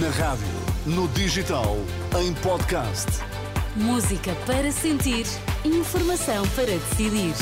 Na 0.00 0.08
rádio, 0.08 0.46
no 0.86 1.06
digital, 1.08 1.76
em 2.18 2.32
podcast. 2.34 3.08
Música 3.76 4.34
para 4.46 4.72
sentir, 4.72 5.26
informação 5.66 6.48
para 6.56 6.64
decidir. 6.64 7.34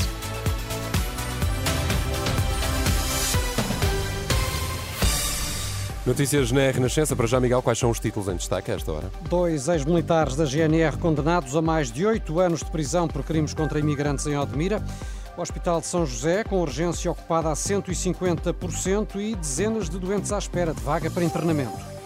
Notícias 6.05 6.51
na 6.51 6.73
Renascença. 6.73 7.15
Para 7.15 7.29
já, 7.29 7.39
Miguel, 7.39 7.63
quais 7.63 7.79
são 7.79 7.89
os 7.89 8.01
títulos 8.01 8.27
em 8.27 8.35
destaque 8.35 8.73
a 8.73 8.75
esta 8.75 8.91
hora? 8.91 9.13
Dois 9.29 9.69
ex-militares 9.69 10.35
da 10.35 10.45
GNR 10.45 10.97
condenados 10.97 11.55
a 11.55 11.63
mais 11.63 11.93
de 11.93 12.05
oito 12.05 12.41
anos 12.41 12.65
de 12.65 12.71
prisão 12.73 13.07
por 13.07 13.23
crimes 13.23 13.55
contra 13.55 13.79
imigrantes 13.79 14.27
em 14.27 14.37
Odmira. 14.37 14.83
O 15.37 15.41
Hospital 15.41 15.81
de 15.81 15.87
São 15.87 16.05
José, 16.05 16.43
com 16.43 16.61
urgência 16.61 17.13
ocupada 17.13 17.51
a 17.51 17.55
150% 17.55 19.21
e 19.21 19.37
dezenas 19.37 19.89
de 19.89 20.01
doentes 20.01 20.33
à 20.33 20.39
espera 20.39 20.75
de 20.75 20.81
vaga 20.81 21.09
para 21.09 21.23
internamento. 21.23 22.00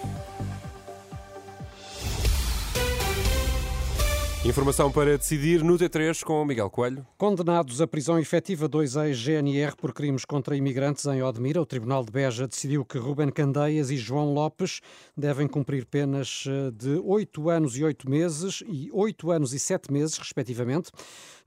Informação 4.45 4.93
para 4.93 5.17
decidir 5.17 5.65
no 5.65 5.79
T3 5.79 6.23
com 6.23 6.45
Miguel 6.45 6.69
Coelho. 6.69 7.07
Condenados 7.17 7.81
à 7.81 7.87
prisão 7.87 8.19
efetiva 8.19 8.69
dois 8.69 8.95
ex-GNR 8.95 9.75
por 9.75 9.95
crimes 9.95 10.27
contra 10.27 10.55
imigrantes 10.55 11.07
em 11.07 11.23
Odmira, 11.23 11.63
o 11.63 11.65
Tribunal 11.65 12.05
de 12.05 12.13
Beja 12.13 12.47
decidiu 12.47 12.85
que 12.85 12.99
Ruben 12.99 13.31
Candeias 13.31 13.91
e 13.91 13.97
João 13.97 14.35
Lopes 14.35 14.83
devem 15.17 15.49
cumprir 15.49 15.87
penas 15.87 16.45
eh, 16.47 16.71
de 16.71 17.01
oito 17.03 17.49
anos 17.49 17.75
e 17.79 17.85
oito 17.85 18.09
meses 18.09 18.63
e 18.69 18.91
oito 18.93 19.31
anos 19.31 19.55
e 19.55 19.59
sete 19.59 19.91
meses, 19.91 20.19
respectivamente. 20.19 20.91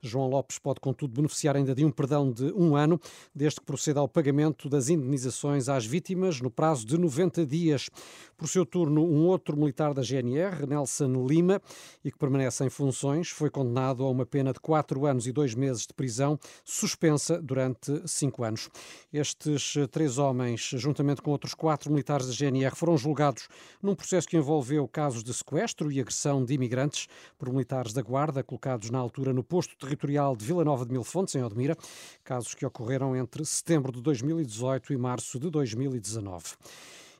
João 0.00 0.28
Lopes 0.28 0.58
pode, 0.58 0.80
contudo, 0.80 1.14
beneficiar 1.14 1.56
ainda 1.56 1.74
de 1.74 1.84
um 1.84 1.90
perdão 1.90 2.30
de 2.30 2.52
um 2.52 2.76
ano, 2.76 3.00
desde 3.34 3.60
que 3.60 3.66
proceda 3.66 4.00
ao 4.00 4.08
pagamento 4.08 4.68
das 4.68 4.88
indenizações 4.88 5.68
às 5.68 5.84
vítimas 5.84 6.40
no 6.40 6.50
prazo 6.50 6.86
de 6.86 6.96
90 6.96 7.44
dias. 7.44 7.88
Por 8.36 8.48
seu 8.48 8.64
turno, 8.64 9.04
um 9.04 9.26
outro 9.26 9.56
militar 9.56 9.92
da 9.92 10.02
GNR, 10.02 10.66
Nelson 10.66 11.26
Lima, 11.26 11.60
e 12.04 12.12
que 12.12 12.18
permanece 12.18 12.64
em 12.64 12.70
funções, 12.88 13.28
foi 13.28 13.50
condenado 13.50 14.02
a 14.02 14.10
uma 14.10 14.24
pena 14.24 14.50
de 14.50 14.58
quatro 14.58 15.04
anos 15.04 15.26
e 15.26 15.32
dois 15.32 15.54
meses 15.54 15.86
de 15.86 15.92
prisão, 15.92 16.38
suspensa 16.64 17.40
durante 17.40 18.02
cinco 18.08 18.42
anos. 18.42 18.70
Estes 19.12 19.74
três 19.90 20.16
homens, 20.16 20.70
juntamente 20.72 21.20
com 21.20 21.30
outros 21.30 21.52
quatro 21.52 21.90
militares 21.90 22.26
da 22.26 22.32
GNR, 22.32 22.74
foram 22.74 22.96
julgados 22.96 23.46
num 23.82 23.94
processo 23.94 24.26
que 24.26 24.38
envolveu 24.38 24.88
casos 24.88 25.22
de 25.22 25.34
sequestro 25.34 25.92
e 25.92 26.00
agressão 26.00 26.42
de 26.42 26.54
imigrantes 26.54 27.08
por 27.36 27.50
militares 27.50 27.92
da 27.92 28.00
Guarda, 28.00 28.42
colocados 28.42 28.88
na 28.88 28.98
altura 28.98 29.34
no 29.34 29.44
posto 29.44 29.76
territorial 29.76 30.34
de 30.34 30.46
Vila 30.46 30.64
Nova 30.64 30.86
de 30.86 30.92
Mil 30.92 31.04
Fontes, 31.04 31.34
em 31.34 31.44
Odmira, 31.44 31.76
casos 32.24 32.54
que 32.54 32.64
ocorreram 32.64 33.14
entre 33.14 33.44
setembro 33.44 33.92
de 33.92 34.00
2018 34.00 34.94
e 34.94 34.96
março 34.96 35.38
de 35.38 35.50
2019. 35.50 36.56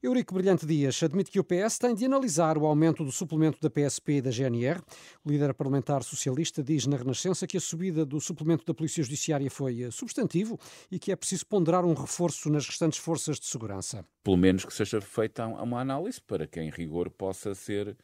Eurico 0.00 0.34
Brilhante 0.34 0.64
Dias 0.64 1.02
admite 1.02 1.28
que 1.28 1.40
o 1.40 1.44
PS 1.44 1.76
tem 1.78 1.92
de 1.92 2.04
analisar 2.04 2.56
o 2.56 2.66
aumento 2.66 3.04
do 3.04 3.10
suplemento 3.10 3.58
da 3.60 3.68
PSP 3.68 4.18
e 4.18 4.22
da 4.22 4.30
GNR. 4.30 4.80
O 5.24 5.30
líder 5.30 5.52
parlamentar 5.52 6.04
socialista 6.04 6.62
diz 6.62 6.86
na 6.86 6.96
Renascença 6.96 7.48
que 7.48 7.56
a 7.56 7.60
subida 7.60 8.06
do 8.06 8.20
suplemento 8.20 8.64
da 8.64 8.72
Polícia 8.72 9.02
Judiciária 9.02 9.50
foi 9.50 9.82
eh, 9.82 9.90
substantivo 9.90 10.56
e 10.88 11.00
que 11.00 11.10
é 11.10 11.16
preciso 11.16 11.44
ponderar 11.46 11.84
um 11.84 11.94
reforço 11.94 12.48
nas 12.48 12.64
restantes 12.64 13.00
forças 13.00 13.40
de 13.40 13.46
segurança. 13.46 14.04
Pelo 14.22 14.36
menos 14.36 14.64
que 14.64 14.72
seja 14.72 15.00
feita 15.00 15.44
uma 15.46 15.80
análise 15.80 16.20
para 16.20 16.46
que, 16.46 16.60
em 16.60 16.70
rigor, 16.70 17.10
possa 17.10 17.52
ser, 17.52 17.96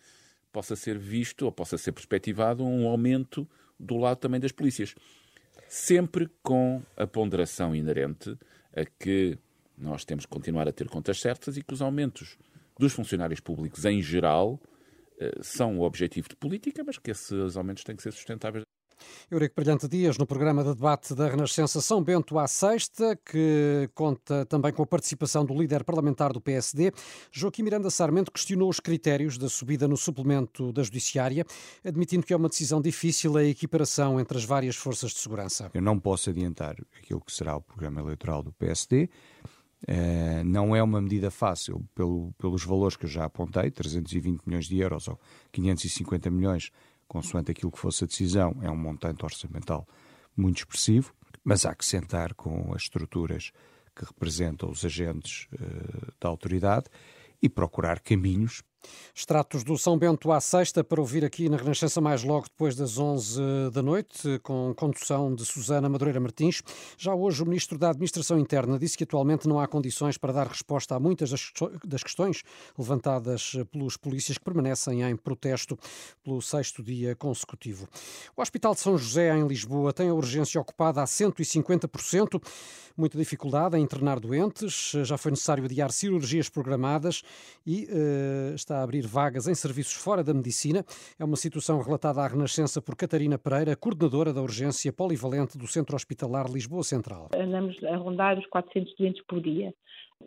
possa 0.52 0.74
ser 0.74 0.98
visto 0.98 1.42
ou 1.42 1.52
possa 1.52 1.78
ser 1.78 1.92
perspectivado 1.92 2.64
um 2.64 2.88
aumento 2.88 3.48
do 3.78 3.96
lado 3.98 4.18
também 4.18 4.40
das 4.40 4.50
polícias. 4.50 4.96
Sempre 5.68 6.28
com 6.42 6.82
a 6.96 7.06
ponderação 7.06 7.74
inerente 7.74 8.36
a 8.74 8.84
que 8.84 9.38
nós 9.76 10.04
temos 10.04 10.24
que 10.26 10.30
continuar 10.30 10.68
a 10.68 10.72
ter 10.72 10.88
contas 10.88 11.20
certas 11.20 11.56
e 11.56 11.62
que 11.62 11.74
os 11.74 11.82
aumentos 11.82 12.36
dos 12.78 12.92
funcionários 12.92 13.40
públicos 13.40 13.84
em 13.84 14.00
geral 14.02 14.60
eh, 15.18 15.38
são 15.42 15.78
o 15.78 15.82
objetivo 15.82 16.28
de 16.28 16.36
política, 16.36 16.82
mas 16.84 16.98
que 16.98 17.10
esses 17.10 17.56
aumentos 17.56 17.84
têm 17.84 17.96
que 17.96 18.02
ser 18.02 18.12
sustentáveis. 18.12 18.64
Eurico 19.30 19.54
Brilhante 19.56 19.88
Dias, 19.88 20.18
no 20.18 20.26
programa 20.26 20.62
de 20.62 20.74
debate 20.74 21.14
da 21.14 21.28
Renascença 21.28 21.80
São 21.80 22.02
Bento 22.02 22.38
à 22.38 22.46
Sexta, 22.46 23.16
que 23.16 23.88
conta 23.94 24.46
também 24.46 24.72
com 24.72 24.82
a 24.82 24.86
participação 24.86 25.44
do 25.44 25.54
líder 25.54 25.84
parlamentar 25.84 26.32
do 26.32 26.40
PSD. 26.40 26.92
Joaquim 27.32 27.62
Miranda 27.62 27.90
Sarmento 27.90 28.30
questionou 28.30 28.68
os 28.68 28.80
critérios 28.80 29.38
da 29.38 29.48
subida 29.48 29.88
no 29.88 29.96
suplemento 29.96 30.72
da 30.72 30.82
Judiciária, 30.82 31.44
admitindo 31.84 32.26
que 32.26 32.32
é 32.32 32.36
uma 32.36 32.48
decisão 32.48 32.80
difícil 32.80 33.36
a 33.36 33.44
equiparação 33.44 34.20
entre 34.20 34.38
as 34.38 34.44
várias 34.44 34.76
forças 34.76 35.12
de 35.12 35.18
segurança. 35.18 35.70
Eu 35.74 35.82
não 35.82 35.98
posso 35.98 36.30
adiantar 36.30 36.76
aquilo 36.98 37.20
que 37.20 37.32
será 37.32 37.56
o 37.56 37.60
programa 37.60 38.00
eleitoral 38.00 38.42
do 38.42 38.52
PSD. 38.52 39.08
Uh, 39.86 40.42
não 40.44 40.74
é 40.74 40.82
uma 40.82 41.00
medida 41.00 41.30
fácil 41.30 41.86
pelo, 41.94 42.32
pelos 42.38 42.64
valores 42.64 42.96
que 42.96 43.04
eu 43.04 43.08
já 43.08 43.24
apontei, 43.24 43.70
320 43.70 44.42
milhões 44.46 44.66
de 44.66 44.78
euros 44.78 45.08
ou 45.08 45.20
550 45.52 46.30
milhões 46.30 46.70
consoante 47.06 47.50
aquilo 47.50 47.70
que 47.70 47.78
fosse 47.78 48.04
a 48.04 48.06
decisão, 48.06 48.56
é 48.62 48.70
um 48.70 48.76
montante 48.76 49.24
orçamental 49.24 49.86
muito 50.34 50.58
expressivo, 50.58 51.12
mas 51.44 51.66
há 51.66 51.74
que 51.74 51.84
sentar 51.84 52.32
com 52.34 52.72
as 52.74 52.82
estruturas 52.82 53.52
que 53.94 54.04
representam 54.04 54.70
os 54.70 54.84
agentes 54.84 55.46
uh, 55.52 56.12
da 56.18 56.28
autoridade 56.28 56.86
e 57.42 57.48
procurar 57.48 58.00
caminhos 58.00 58.62
Extratos 59.14 59.62
do 59.62 59.78
São 59.78 59.98
Bento 59.98 60.32
à 60.32 60.40
sexta 60.40 60.82
para 60.82 61.00
ouvir 61.00 61.24
aqui 61.24 61.48
na 61.48 61.56
Renascença 61.56 62.00
mais 62.00 62.24
logo 62.24 62.46
depois 62.46 62.74
das 62.74 62.98
11 62.98 63.40
da 63.72 63.82
noite, 63.82 64.40
com 64.42 64.74
condução 64.74 65.34
de 65.34 65.44
Susana 65.44 65.88
Madureira 65.88 66.18
Martins. 66.18 66.62
Já 66.98 67.14
hoje 67.14 67.42
o 67.42 67.46
Ministro 67.46 67.78
da 67.78 67.90
Administração 67.90 68.38
Interna 68.38 68.78
disse 68.78 68.98
que 68.98 69.04
atualmente 69.04 69.48
não 69.48 69.60
há 69.60 69.66
condições 69.66 70.18
para 70.18 70.32
dar 70.32 70.48
resposta 70.48 70.94
a 70.94 71.00
muitas 71.00 71.30
das 71.84 72.02
questões 72.02 72.42
levantadas 72.76 73.56
pelos 73.70 73.96
polícias 73.96 74.36
que 74.38 74.44
permanecem 74.44 75.02
em 75.02 75.16
protesto 75.16 75.78
pelo 76.22 76.42
sexto 76.42 76.82
dia 76.82 77.14
consecutivo. 77.14 77.88
O 78.36 78.42
Hospital 78.42 78.74
de 78.74 78.80
São 78.80 78.98
José, 78.98 79.36
em 79.36 79.46
Lisboa, 79.46 79.92
tem 79.92 80.08
a 80.08 80.14
urgência 80.14 80.60
ocupada 80.60 81.02
a 81.02 81.04
150%, 81.04 82.42
muita 82.96 83.18
dificuldade 83.18 83.76
em 83.76 83.82
internar 83.82 84.20
doentes, 84.20 84.92
já 85.04 85.16
foi 85.16 85.30
necessário 85.30 85.64
adiar 85.64 85.90
cirurgias 85.90 86.48
programadas 86.48 87.22
e 87.66 87.84
uh, 87.84 88.54
está 88.54 88.73
a 88.74 88.82
abrir 88.82 89.06
vagas 89.06 89.48
em 89.48 89.54
serviços 89.54 89.94
fora 89.94 90.22
da 90.22 90.34
medicina. 90.34 90.84
É 91.18 91.24
uma 91.24 91.36
situação 91.36 91.80
relatada 91.80 92.20
à 92.20 92.26
Renascença 92.26 92.82
por 92.82 92.96
Catarina 92.96 93.38
Pereira, 93.38 93.76
coordenadora 93.76 94.32
da 94.32 94.42
urgência 94.42 94.92
polivalente 94.92 95.56
do 95.56 95.66
Centro 95.66 95.96
Hospitalar 95.96 96.50
Lisboa 96.50 96.82
Central. 96.82 97.30
Andamos 97.34 97.82
a 97.84 97.96
rondar 97.96 98.38
os 98.38 98.46
400 98.46 98.94
doentes 98.96 99.22
por 99.26 99.40
dia. 99.40 99.72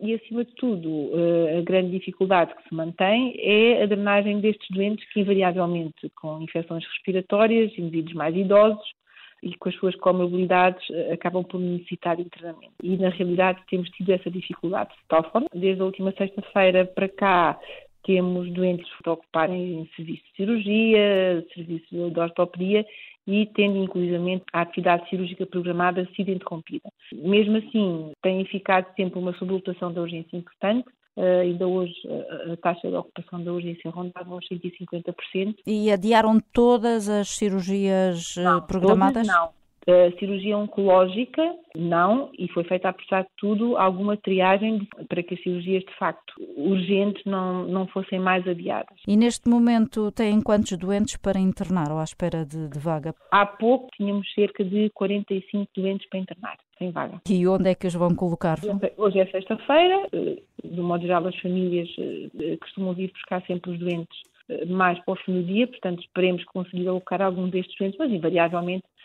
E, 0.00 0.14
acima 0.14 0.44
de 0.44 0.54
tudo, 0.54 1.10
eh, 1.12 1.58
a 1.58 1.62
grande 1.62 1.90
dificuldade 1.90 2.54
que 2.54 2.68
se 2.68 2.74
mantém 2.74 3.34
é 3.38 3.82
a 3.82 3.86
drenagem 3.86 4.40
destes 4.40 4.68
doentes 4.70 5.04
que, 5.12 5.20
invariavelmente, 5.20 6.10
com 6.20 6.40
infecções 6.40 6.84
respiratórias, 6.84 7.76
indivíduos 7.76 8.14
mais 8.14 8.36
idosos, 8.36 8.86
e 9.42 9.54
com 9.56 9.68
as 9.68 9.74
suas 9.76 9.94
comorbilidades 9.96 10.82
eh, 10.90 11.12
acabam 11.12 11.44
por 11.44 11.60
necessitar 11.60 12.16
de 12.16 12.22
internamento. 12.22 12.74
E 12.82 12.96
na 12.96 13.08
realidade 13.08 13.60
temos 13.70 13.88
tido 13.90 14.12
essa 14.12 14.30
dificuldade 14.30 14.90
de 14.90 15.08
tal 15.08 15.30
forma, 15.30 15.46
desde 15.54 15.80
a 15.80 15.84
última 15.84 16.12
sexta-feira 16.12 16.84
para 16.84 17.08
cá, 17.08 17.58
temos 18.08 18.50
doentes 18.54 18.88
que 19.04 19.10
ocuparem 19.10 19.82
em 19.82 19.90
serviço 19.94 20.22
de 20.22 20.36
cirurgia, 20.36 21.46
serviço 21.54 21.86
de 21.90 22.18
ortopedia 22.18 22.86
e 23.26 23.44
tendo 23.54 23.76
inclusivamente 23.76 24.44
a 24.50 24.62
atividade 24.62 25.06
cirúrgica 25.10 25.44
programada 25.44 26.08
sido 26.16 26.30
interrompida. 26.30 26.88
Mesmo 27.12 27.58
assim, 27.58 28.10
tem 28.22 28.42
ficado 28.46 28.86
sempre 28.96 29.18
uma 29.18 29.34
sobrelotação 29.34 29.92
da 29.92 30.00
urgência 30.00 30.36
importante, 30.36 30.88
Uh, 31.18 31.40
ainda 31.40 31.66
hoje 31.66 31.94
uh, 32.04 32.52
a 32.52 32.56
taxa 32.58 32.88
de 32.88 32.94
ocupação 32.94 33.42
da 33.42 33.52
urgência 33.52 33.90
rondava 33.90 34.36
uns 34.36 34.46
150%. 34.48 35.56
E 35.66 35.90
adiaram 35.90 36.38
todas 36.52 37.08
as 37.08 37.30
cirurgias 37.30 38.36
não, 38.36 38.60
programadas? 38.60 39.26
não. 39.26 39.50
A 39.88 40.18
cirurgia 40.18 40.58
oncológica, 40.58 41.42
não, 41.74 42.30
e 42.38 42.46
foi 42.48 42.62
feita, 42.64 42.90
apesar 42.90 43.22
de 43.22 43.30
tudo, 43.38 43.74
alguma 43.78 44.18
triagem 44.18 44.86
para 45.08 45.22
que 45.22 45.32
as 45.32 45.42
cirurgias, 45.42 45.82
de 45.82 45.94
facto, 45.98 46.34
urgentes 46.58 47.24
não, 47.24 47.66
não 47.66 47.86
fossem 47.86 48.20
mais 48.20 48.46
adiadas. 48.46 48.98
E 49.08 49.16
neste 49.16 49.48
momento 49.48 50.12
têm 50.12 50.42
quantos 50.42 50.76
doentes 50.76 51.16
para 51.16 51.38
internar 51.40 51.90
ou 51.90 51.98
à 51.98 52.04
espera 52.04 52.44
de, 52.44 52.68
de 52.68 52.78
vaga? 52.78 53.14
Há 53.30 53.46
pouco 53.46 53.88
tínhamos 53.96 54.30
cerca 54.34 54.62
de 54.62 54.90
45 54.90 55.70
doentes 55.74 56.06
para 56.10 56.18
internar, 56.18 56.58
sem 56.76 56.90
vaga. 56.90 57.22
E 57.26 57.46
onde 57.48 57.70
é 57.70 57.74
que 57.74 57.86
os 57.86 57.94
vão 57.94 58.14
colocar? 58.14 58.58
Hoje 58.98 59.20
é 59.20 59.26
sexta-feira, 59.26 60.06
eh, 60.12 60.42
de 60.62 60.80
modo 60.82 61.00
geral 61.00 61.26
as 61.26 61.36
famílias 61.36 61.88
eh, 61.98 62.58
costumam 62.60 62.92
vir 62.92 63.10
buscar 63.12 63.42
sempre 63.46 63.70
os 63.70 63.78
doentes 63.78 64.18
eh, 64.48 64.64
mais 64.64 64.98
para 65.04 65.12
o 65.12 65.16
fim 65.16 65.32
do 65.32 65.42
dia, 65.44 65.66
portanto 65.66 66.00
esperemos 66.00 66.44
conseguir 66.44 66.88
alocar 66.88 67.22
algum 67.22 67.48
destes 67.48 67.76
doentes, 67.78 67.98
mas 67.98 68.10
invariavelmente 68.10 68.84
eh, 68.84 68.97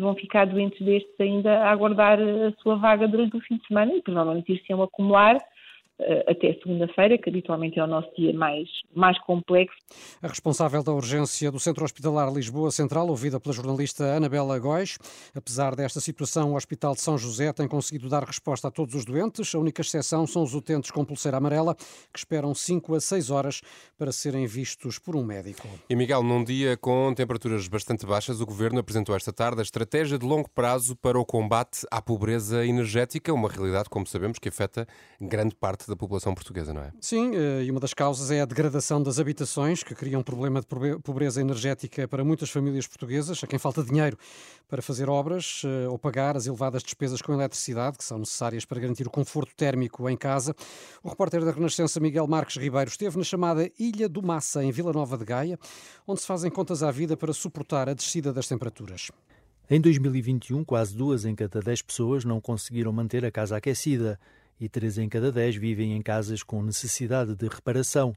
vão 0.00 0.14
ficar 0.14 0.46
doentes 0.46 0.80
destes 0.84 1.14
ainda 1.20 1.64
a 1.64 1.70
aguardar 1.70 2.18
a 2.20 2.52
sua 2.62 2.76
vaga 2.76 3.08
durante 3.08 3.36
o 3.36 3.40
fim 3.40 3.56
de 3.56 3.66
semana 3.66 3.92
e 3.94 4.02
provavelmente 4.02 4.52
ir-se-ão 4.52 4.82
acumular 4.82 5.38
até 6.26 6.54
segunda-feira, 6.54 7.18
que 7.18 7.28
habitualmente 7.28 7.78
é 7.78 7.84
o 7.84 7.86
nosso 7.86 8.10
dia 8.16 8.32
mais, 8.32 8.68
mais 8.94 9.18
complexo. 9.20 9.76
A 10.22 10.28
responsável 10.28 10.82
da 10.82 10.92
urgência 10.92 11.50
do 11.50 11.58
Centro 11.58 11.84
Hospitalar 11.84 12.32
Lisboa 12.32 12.70
Central, 12.70 13.08
ouvida 13.08 13.38
pela 13.40 13.54
jornalista 13.54 14.16
Anabela 14.16 14.58
Góis, 14.58 14.98
apesar 15.34 15.74
desta 15.74 16.00
situação, 16.00 16.52
o 16.52 16.56
Hospital 16.56 16.94
de 16.94 17.00
São 17.00 17.16
José 17.18 17.52
tem 17.52 17.68
conseguido 17.68 18.08
dar 18.08 18.24
resposta 18.24 18.68
a 18.68 18.70
todos 18.70 18.94
os 18.94 19.04
doentes. 19.04 19.54
A 19.54 19.58
única 19.58 19.82
exceção 19.82 20.26
são 20.26 20.42
os 20.42 20.54
utentes 20.54 20.90
com 20.90 21.04
pulseira 21.04 21.36
amarela, 21.36 21.74
que 21.74 22.18
esperam 22.18 22.54
5 22.54 22.94
a 22.94 23.00
6 23.00 23.30
horas 23.30 23.60
para 23.98 24.12
serem 24.12 24.46
vistos 24.46 24.98
por 24.98 25.16
um 25.16 25.24
médico. 25.24 25.68
E 25.88 25.96
Miguel, 25.96 26.22
num 26.22 26.44
dia 26.44 26.76
com 26.76 27.12
temperaturas 27.14 27.68
bastante 27.68 28.06
baixas, 28.06 28.40
o 28.40 28.46
Governo 28.46 28.80
apresentou 28.80 29.14
esta 29.14 29.32
tarde 29.32 29.60
a 29.60 29.62
estratégia 29.62 30.18
de 30.18 30.26
longo 30.26 30.48
prazo 30.50 30.96
para 30.96 31.18
o 31.18 31.24
combate 31.24 31.86
à 31.90 32.00
pobreza 32.00 32.64
energética, 32.66 33.32
uma 33.32 33.48
realidade, 33.48 33.88
como 33.88 34.06
sabemos, 34.06 34.38
que 34.38 34.48
afeta 34.48 34.86
grande 35.20 35.54
parte 35.54 35.88
da 35.88 35.91
população 35.96 36.34
portuguesa, 36.34 36.72
não 36.72 36.82
é? 36.82 36.92
Sim, 37.00 37.32
eh, 37.34 37.64
e 37.64 37.70
uma 37.70 37.80
das 37.80 37.94
causas 37.94 38.30
é 38.30 38.40
a 38.40 38.44
degradação 38.44 39.02
das 39.02 39.18
habitações, 39.18 39.82
que 39.82 39.94
cria 39.94 40.18
um 40.18 40.22
problema 40.22 40.60
de 40.60 40.66
pobreza 41.02 41.40
energética 41.40 42.06
para 42.08 42.24
muitas 42.24 42.50
famílias 42.50 42.86
portuguesas, 42.86 43.42
a 43.42 43.46
quem 43.46 43.58
falta 43.58 43.82
dinheiro 43.82 44.16
para 44.68 44.80
fazer 44.82 45.08
obras 45.08 45.62
eh, 45.64 45.88
ou 45.88 45.98
pagar 45.98 46.36
as 46.36 46.46
elevadas 46.46 46.82
despesas 46.82 47.20
com 47.20 47.32
eletricidade, 47.32 47.98
que 47.98 48.04
são 48.04 48.18
necessárias 48.18 48.64
para 48.64 48.80
garantir 48.80 49.06
o 49.06 49.10
conforto 49.10 49.54
térmico 49.54 50.08
em 50.08 50.16
casa. 50.16 50.54
O 51.02 51.08
repórter 51.08 51.44
da 51.44 51.50
Renascença, 51.50 52.00
Miguel 52.00 52.26
Marques 52.26 52.56
Ribeiro, 52.56 52.88
esteve 52.90 53.16
na 53.18 53.24
chamada 53.24 53.70
Ilha 53.78 54.08
do 54.08 54.22
Massa, 54.22 54.62
em 54.64 54.70
Vila 54.70 54.92
Nova 54.92 55.16
de 55.18 55.24
Gaia, 55.24 55.58
onde 56.06 56.20
se 56.20 56.26
fazem 56.26 56.50
contas 56.50 56.82
à 56.82 56.90
vida 56.90 57.16
para 57.16 57.32
suportar 57.32 57.88
a 57.88 57.94
descida 57.94 58.32
das 58.32 58.48
temperaturas. 58.48 59.10
Em 59.70 59.80
2021, 59.80 60.64
quase 60.64 60.94
duas 60.94 61.24
em 61.24 61.34
cada 61.34 61.60
dez 61.60 61.80
pessoas 61.80 62.24
não 62.24 62.40
conseguiram 62.40 62.92
manter 62.92 63.24
a 63.24 63.30
casa 63.30 63.56
aquecida 63.56 64.18
e 64.62 64.68
três 64.68 64.96
em 64.96 65.08
cada 65.08 65.32
dez 65.32 65.56
vivem 65.56 65.96
em 65.96 66.00
casas 66.00 66.44
com 66.44 66.62
necessidade 66.62 67.34
de 67.34 67.48
reparação. 67.48 68.14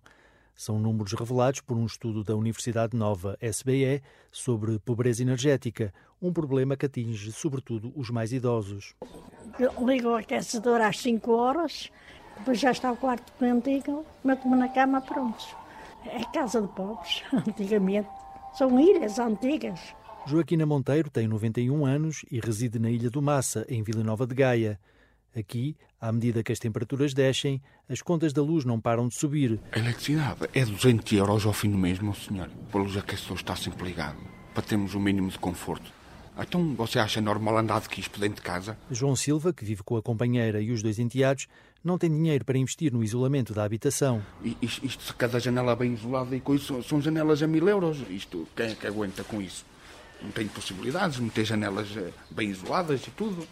São 0.53 0.77
números 0.77 1.11
revelados 1.13 1.59
por 1.59 1.75
um 1.75 1.87
estudo 1.87 2.23
da 2.23 2.35
Universidade 2.35 2.95
Nova 2.95 3.35
SBE 3.41 3.99
sobre 4.31 4.77
pobreza 4.77 5.23
energética, 5.23 5.91
um 6.21 6.31
problema 6.31 6.77
que 6.77 6.85
atinge 6.85 7.31
sobretudo 7.31 7.91
os 7.95 8.11
mais 8.11 8.31
idosos. 8.31 8.93
Eu 9.59 9.73
ligo 9.87 10.09
o 10.09 10.15
aquecedor 10.15 10.81
às 10.81 10.99
5 10.99 11.31
horas, 11.31 11.91
depois 12.37 12.59
já 12.59 12.71
está 12.71 12.91
o 12.91 12.97
quarto 12.97 13.33
quentinho, 13.39 14.05
meto-me 14.23 14.55
na 14.55 14.69
cama, 14.69 15.01
pronto. 15.01 15.43
É 16.05 16.23
casa 16.25 16.61
de 16.61 16.67
pobres, 16.67 17.23
antigamente. 17.33 18.07
São 18.53 18.79
ilhas 18.79 19.17
antigas. 19.17 19.79
Joaquina 20.27 20.65
Monteiro 20.65 21.09
tem 21.09 21.27
91 21.27 21.87
anos 21.87 22.23
e 22.31 22.39
reside 22.39 22.77
na 22.77 22.91
Ilha 22.91 23.09
do 23.09 23.21
Massa, 23.21 23.65
em 23.67 23.81
Vila 23.81 24.03
Nova 24.03 24.27
de 24.27 24.35
Gaia. 24.35 24.79
Aqui, 25.37 25.75
à 25.99 26.11
medida 26.11 26.41
que 26.41 26.51
as 26.51 26.59
temperaturas 26.59 27.13
descem, 27.13 27.61
as 27.89 28.01
contas 28.01 28.31
da 28.31 28.41
luz 28.41 28.63
não 28.63 28.79
param 28.79 29.07
de 29.07 29.15
subir. 29.15 29.59
A 29.71 29.79
eletricidade 29.79 30.47
é 30.53 30.63
200 30.65 31.11
euros 31.13 31.45
ao 31.45 31.53
fim 31.53 31.69
do 31.69 31.77
mês, 31.77 31.99
meu 31.99 32.13
senhor. 32.13 32.49
A 32.73 32.77
luz 32.77 32.95
aquecedor 32.95 33.37
está 33.37 33.55
sempre 33.55 33.85
ligado, 33.85 34.17
para 34.53 34.63
termos 34.63 34.95
o 34.95 34.99
mínimo 34.99 35.29
de 35.29 35.37
conforto. 35.37 35.91
Então 36.37 36.73
você 36.75 36.99
acha 36.99 37.21
normal 37.21 37.57
andar 37.57 37.81
de 37.81 37.89
quispo 37.89 38.19
dentro 38.19 38.37
de 38.37 38.41
casa? 38.41 38.77
João 38.91 39.15
Silva, 39.15 39.53
que 39.53 39.63
vive 39.63 39.83
com 39.83 39.95
a 39.95 40.01
companheira 40.01 40.61
e 40.61 40.71
os 40.71 40.81
dois 40.81 40.99
enteados, 40.99 41.47
não 41.83 41.97
tem 41.97 42.09
dinheiro 42.09 42.43
para 42.43 42.57
investir 42.57 42.91
no 42.91 43.03
isolamento 43.03 43.53
da 43.53 43.63
habitação. 43.63 44.21
Isto, 44.61 44.85
isto 44.85 45.15
cada 45.15 45.39
janela 45.39 45.75
bem 45.75 45.93
isolada 45.93 46.35
e 46.35 46.41
coisa, 46.41 46.81
são 46.83 47.01
janelas 47.01 47.41
a 47.41 47.47
mil 47.47 47.67
euros. 47.67 48.03
Isto, 48.09 48.47
quem 48.55 48.67
é 48.67 48.75
que 48.75 48.87
aguenta 48.87 49.23
com 49.23 49.41
isso? 49.41 49.65
não 50.21 50.31
tenho 50.31 50.49
possibilidades, 50.49 51.19
meter 51.19 51.45
janelas 51.45 51.87
eh, 51.95 52.11
bem 52.31 52.49
isoladas 52.49 53.05
e 53.07 53.11
tudo. 53.11 53.47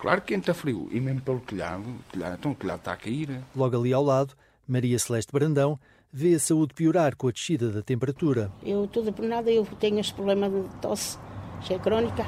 Claro 0.00 0.22
que 0.22 0.34
entra 0.34 0.54
frio, 0.54 0.88
e 0.90 0.98
mesmo 0.98 1.20
pelo 1.20 1.40
telhado, 1.40 1.82
o 1.82 2.12
telhado, 2.12 2.36
então 2.38 2.52
o 2.52 2.54
telhado 2.54 2.78
está 2.78 2.94
a 2.94 2.96
cair. 2.96 3.42
Logo 3.54 3.76
ali 3.76 3.92
ao 3.92 4.02
lado, 4.02 4.34
Maria 4.66 4.98
Celeste 4.98 5.30
Brandão 5.30 5.78
vê 6.10 6.34
a 6.34 6.38
saúde 6.38 6.72
piorar 6.72 7.14
com 7.14 7.28
a 7.28 7.30
descida 7.30 7.70
da 7.70 7.82
temperatura. 7.82 8.50
Eu, 8.62 8.86
tudo 8.86 9.12
por 9.12 9.26
nada, 9.26 9.50
eu 9.50 9.66
tenho 9.78 10.00
este 10.00 10.14
problema 10.14 10.48
de 10.48 10.74
tosse, 10.80 11.18
cheia 11.60 11.78
crónica. 11.78 12.24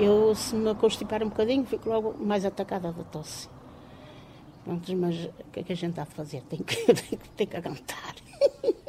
Eu, 0.00 0.34
se 0.34 0.56
me 0.56 0.74
constipar 0.76 1.22
um 1.22 1.28
bocadinho, 1.28 1.66
fico 1.66 1.90
logo 1.90 2.14
mais 2.24 2.42
atacada 2.44 2.90
da 2.90 3.04
tosse. 3.04 3.50
Pronto, 4.64 4.96
mas 4.96 5.26
o 5.26 5.50
que 5.52 5.60
é 5.60 5.62
que 5.62 5.72
a 5.74 5.76
gente 5.76 6.00
há 6.00 6.04
de 6.04 6.14
fazer? 6.14 6.42
Tem 6.48 6.62
que, 6.62 6.74
tem, 6.94 7.18
tem 7.36 7.46
que 7.46 7.56
aguentar. 7.56 8.14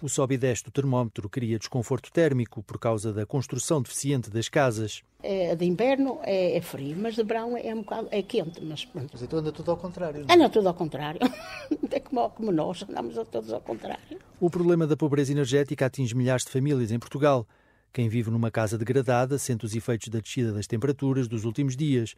O 0.00 0.08
sobe 0.08 0.36
e 0.36 0.38
desce 0.38 0.62
do 0.62 0.70
termómetro 0.70 1.28
cria 1.28 1.58
desconforto 1.58 2.12
térmico 2.12 2.62
por 2.62 2.78
causa 2.78 3.12
da 3.12 3.26
construção 3.26 3.82
deficiente 3.82 4.30
das 4.30 4.48
casas. 4.48 5.02
É, 5.20 5.56
de 5.56 5.64
inverno 5.64 6.20
é, 6.22 6.56
é, 6.56 6.60
frio, 6.60 6.96
mas 6.96 7.16
de 7.16 7.24
verão 7.24 7.56
é 7.56 7.74
um 7.74 7.82
bocado 7.82 8.06
é 8.12 8.22
quente. 8.22 8.62
Mas, 8.62 8.84
pronto. 8.84 9.10
mas 9.12 9.22
então 9.22 9.40
anda 9.40 9.50
tudo 9.50 9.72
ao 9.72 9.76
contrário. 9.76 10.20
Não? 10.20 10.26
É? 10.28 10.34
Anda 10.36 10.48
tudo 10.48 10.68
ao 10.68 10.74
contrário. 10.74 11.20
é 11.90 11.98
como, 11.98 12.30
como 12.30 12.52
nós, 12.52 12.84
andamos 12.88 13.16
todos 13.28 13.52
ao 13.52 13.60
contrário. 13.60 14.18
O 14.40 14.48
problema 14.48 14.86
da 14.86 14.96
pobreza 14.96 15.32
energética 15.32 15.86
atinge 15.86 16.14
milhares 16.14 16.44
de 16.44 16.52
famílias 16.52 16.92
em 16.92 16.98
Portugal. 17.00 17.44
Quem 17.92 18.08
vive 18.08 18.30
numa 18.30 18.52
casa 18.52 18.78
degradada 18.78 19.36
sente 19.36 19.64
os 19.64 19.74
efeitos 19.74 20.08
da 20.08 20.20
descida 20.20 20.52
das 20.52 20.68
temperaturas 20.68 21.26
dos 21.26 21.44
últimos 21.44 21.76
dias 21.76 22.14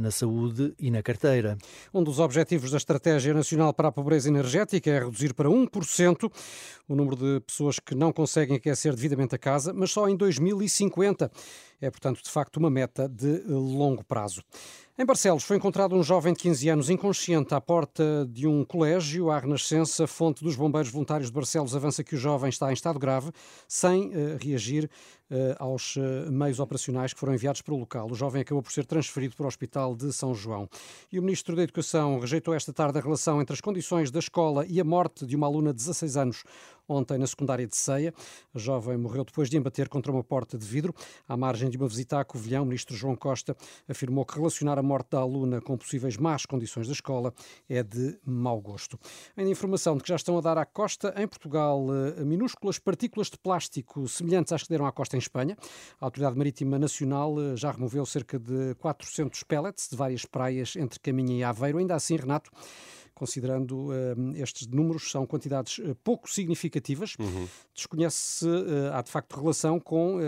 na 0.00 0.10
saúde 0.10 0.74
e 0.78 0.90
na 0.90 1.02
carteira. 1.02 1.56
Um 1.92 2.02
dos 2.02 2.18
objetivos 2.18 2.70
da 2.70 2.78
Estratégia 2.78 3.34
Nacional 3.34 3.72
para 3.72 3.88
a 3.88 3.92
Pobreza 3.92 4.28
Energética 4.28 4.90
é 4.90 4.98
reduzir 5.00 5.34
para 5.34 5.48
1% 5.48 6.32
o 6.88 6.96
número 6.96 7.16
de 7.16 7.40
pessoas 7.40 7.78
que 7.78 7.94
não 7.94 8.12
conseguem 8.12 8.56
aquecer 8.56 8.94
devidamente 8.94 9.34
a 9.34 9.38
casa, 9.38 9.72
mas 9.72 9.90
só 9.90 10.08
em 10.08 10.16
2050. 10.16 11.30
É, 11.80 11.90
portanto, 11.90 12.22
de 12.22 12.30
facto, 12.30 12.58
uma 12.58 12.70
meta 12.70 13.08
de 13.08 13.42
longo 13.48 14.04
prazo. 14.04 14.42
Em 15.00 15.06
Barcelos 15.06 15.44
foi 15.44 15.56
encontrado 15.56 15.96
um 15.96 16.02
jovem 16.02 16.34
de 16.34 16.40
15 16.40 16.68
anos 16.68 16.90
inconsciente 16.90 17.54
à 17.54 17.60
porta 17.60 18.28
de 18.30 18.46
um 18.46 18.66
colégio. 18.66 19.30
À 19.30 19.38
Renascença, 19.38 20.06
fonte 20.06 20.44
dos 20.44 20.56
bombeiros 20.56 20.90
voluntários 20.90 21.30
de 21.30 21.34
Barcelos 21.34 21.74
avança 21.74 22.04
que 22.04 22.14
o 22.14 22.18
jovem 22.18 22.50
está 22.50 22.68
em 22.68 22.74
estado 22.74 22.98
grave, 22.98 23.32
sem 23.66 24.08
uh, 24.08 24.36
reagir 24.38 24.90
uh, 25.30 25.56
aos 25.58 25.96
uh, 25.96 26.30
meios 26.30 26.60
operacionais 26.60 27.14
que 27.14 27.18
foram 27.18 27.32
enviados 27.32 27.62
para 27.62 27.72
o 27.72 27.78
local. 27.78 28.10
O 28.10 28.14
jovem 28.14 28.42
acabou 28.42 28.62
por 28.62 28.72
ser 28.72 28.84
transferido 28.84 29.34
para 29.34 29.44
o 29.44 29.48
Hospital 29.48 29.96
de 29.96 30.12
São 30.12 30.34
João. 30.34 30.68
E 31.10 31.18
o 31.18 31.22
Ministro 31.22 31.56
da 31.56 31.62
Educação 31.62 32.20
rejeitou 32.20 32.52
esta 32.52 32.70
tarde 32.70 32.98
a 32.98 33.00
relação 33.00 33.40
entre 33.40 33.54
as 33.54 33.60
condições 33.62 34.10
da 34.10 34.18
escola 34.18 34.66
e 34.68 34.82
a 34.82 34.84
morte 34.84 35.24
de 35.24 35.34
uma 35.34 35.46
aluna 35.46 35.72
de 35.72 35.78
16 35.78 36.16
anos 36.18 36.44
ontem 36.90 37.16
na 37.18 37.26
secundária 37.26 37.66
de 37.66 37.76
Ceia. 37.76 38.12
A 38.54 38.58
jovem 38.58 38.96
morreu 38.96 39.24
depois 39.24 39.48
de 39.48 39.56
embater 39.56 39.88
contra 39.88 40.10
uma 40.10 40.24
porta 40.24 40.58
de 40.58 40.66
vidro. 40.66 40.94
À 41.28 41.36
margem 41.36 41.70
de 41.70 41.76
uma 41.76 41.88
visita 41.88 42.18
à 42.18 42.24
Covilhã, 42.24 42.60
o 42.60 42.66
ministro 42.66 42.96
João 42.96 43.14
Costa 43.14 43.56
afirmou 43.88 44.24
que 44.24 44.34
relacionar 44.34 44.78
a 44.78 44.82
morte 44.82 45.10
da 45.10 45.18
aluna 45.18 45.60
com 45.60 45.76
possíveis 45.76 46.16
más 46.16 46.44
condições 46.44 46.86
da 46.86 46.92
escola 46.92 47.32
é 47.68 47.82
de 47.82 48.18
mau 48.24 48.60
gosto. 48.60 48.98
Ainda 49.36 49.50
informação 49.50 49.96
de 49.96 50.02
que 50.02 50.08
já 50.08 50.16
estão 50.16 50.36
a 50.36 50.40
dar 50.40 50.58
à 50.58 50.64
costa 50.64 51.14
em 51.16 51.26
Portugal 51.26 51.86
eh, 52.18 52.24
minúsculas 52.24 52.78
partículas 52.78 53.30
de 53.30 53.38
plástico 53.38 54.08
semelhantes 54.08 54.52
às 54.52 54.62
que 54.62 54.68
deram 54.68 54.86
à 54.86 54.92
costa 54.92 55.16
em 55.16 55.18
Espanha. 55.18 55.56
A 56.00 56.04
Autoridade 56.04 56.36
Marítima 56.36 56.78
Nacional 56.78 57.40
eh, 57.40 57.56
já 57.56 57.70
removeu 57.70 58.04
cerca 58.04 58.38
de 58.38 58.74
400 58.76 59.42
pellets 59.44 59.88
de 59.88 59.96
várias 59.96 60.24
praias 60.24 60.76
entre 60.76 60.98
Caminha 60.98 61.36
e 61.36 61.44
Aveiro. 61.44 61.78
Ainda 61.78 61.94
assim, 61.94 62.16
Renato, 62.16 62.50
considerando 63.20 63.88
uh, 63.88 63.92
estes 64.34 64.66
números, 64.66 65.10
são 65.10 65.26
quantidades 65.26 65.76
uh, 65.76 65.94
pouco 66.02 66.30
significativas. 66.30 67.16
Uhum. 67.20 67.46
Desconhece-se, 67.74 68.46
uh, 68.46 68.94
há 68.94 69.02
de 69.02 69.10
facto 69.10 69.38
relação 69.38 69.78
com 69.78 70.18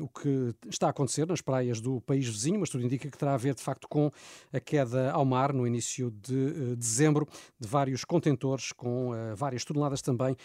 o 0.00 0.08
que 0.08 0.52
está 0.68 0.88
a 0.88 0.90
acontecer 0.90 1.26
nas 1.26 1.40
praias 1.40 1.80
do 1.80 2.00
país 2.00 2.26
vizinho, 2.26 2.58
mas 2.58 2.68
tudo 2.68 2.84
indica 2.84 3.08
que 3.08 3.16
terá 3.16 3.34
a 3.34 3.36
ver 3.36 3.54
de 3.54 3.62
facto 3.62 3.86
com 3.88 4.10
a 4.52 4.58
queda 4.58 5.12
ao 5.12 5.24
mar 5.24 5.52
no 5.52 5.66
início 5.66 6.10
de 6.10 6.74
dezembro 6.74 7.28
de 7.60 7.68
vários 7.68 8.04
contentores 8.04 8.72
com 8.72 9.10
várias 9.36 9.64
toneladas 9.64 10.02
também 10.02 10.36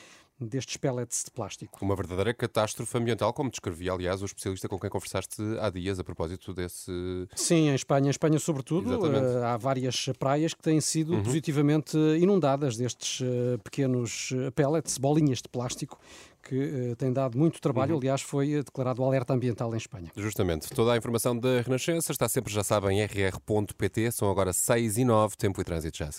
destes 0.47 0.77
pellets 0.77 1.23
de 1.23 1.31
plástico. 1.31 1.79
Uma 1.81 1.95
verdadeira 1.95 2.33
catástrofe 2.33 2.97
ambiental, 2.97 3.33
como 3.33 3.49
descrevia, 3.49 3.93
aliás, 3.93 4.21
o 4.21 4.25
especialista 4.25 4.67
com 4.67 4.79
quem 4.79 4.89
conversaste 4.89 5.41
há 5.59 5.69
dias 5.69 5.99
a 5.99 6.03
propósito 6.03 6.53
desse. 6.53 6.91
Sim, 7.35 7.69
em 7.69 7.75
Espanha, 7.75 8.07
em 8.07 8.09
Espanha 8.09 8.39
sobretudo, 8.39 8.99
uh, 8.99 9.43
há 9.43 9.57
várias 9.57 10.09
praias 10.19 10.53
que 10.53 10.61
têm 10.61 10.81
sido 10.81 11.13
uhum. 11.13 11.23
positivamente 11.23 11.97
inundadas 12.19 12.77
destes 12.77 13.21
uh, 13.21 13.59
pequenos 13.63 14.31
eh, 14.33 14.51
pellets, 14.51 14.97
bolinhas 14.97 15.41
de 15.41 15.49
plástico, 15.49 15.99
que 16.43 16.55
uh, 16.91 16.95
têm 16.95 17.13
dado 17.13 17.37
muito 17.37 17.61
trabalho. 17.61 17.93
Uhum. 17.93 17.99
Aliás, 17.99 18.21
foi 18.21 18.63
declarado 18.63 19.03
alerta 19.03 19.33
ambiental 19.33 19.73
em 19.73 19.77
Espanha. 19.77 20.11
Justamente. 20.15 20.69
Toda 20.69 20.93
a 20.93 20.97
informação 20.97 21.37
da 21.37 21.61
Renascença 21.61 22.11
está 22.11 22.27
sempre, 22.27 22.51
já 22.53 22.63
sabem, 22.63 23.03
rr.pt. 23.03 24.11
São 24.11 24.29
agora 24.29 24.51
6 24.53 24.97
e 24.97 25.05
9, 25.05 25.35
tempo 25.37 25.61
e 25.61 25.63
trânsito 25.63 25.97
já 25.97 26.11